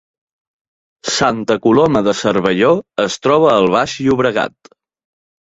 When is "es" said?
3.07-3.19